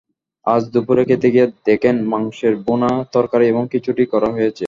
[0.45, 4.59] আজ দুপুরে খেতে গিয়ে দেখেন, মাংসের ভূনা তরকারি এবং খিচুড়ি করা হয়েছে।